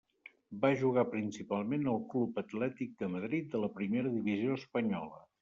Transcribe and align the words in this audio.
Va 0.61 0.69
jugar 0.77 1.03
principalment 1.11 1.85
al 1.91 1.99
Club 2.13 2.41
Atlètic 2.43 2.97
de 3.03 3.11
Madrid 3.17 3.53
de 3.53 3.63
la 3.67 3.71
Primera 3.77 4.17
Divisió 4.17 4.59
espanyola. 4.63 5.25